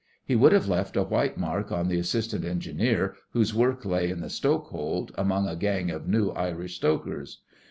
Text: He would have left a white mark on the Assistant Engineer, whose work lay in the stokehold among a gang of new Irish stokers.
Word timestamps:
He 0.25 0.35
would 0.35 0.51
have 0.51 0.67
left 0.67 0.95
a 0.97 1.03
white 1.03 1.37
mark 1.37 1.71
on 1.71 1.87
the 1.87 1.99
Assistant 1.99 2.43
Engineer, 2.43 3.13
whose 3.33 3.53
work 3.53 3.85
lay 3.85 4.09
in 4.09 4.19
the 4.21 4.31
stokehold 4.31 5.11
among 5.13 5.47
a 5.47 5.55
gang 5.55 5.91
of 5.91 6.07
new 6.07 6.31
Irish 6.31 6.77
stokers. 6.77 7.43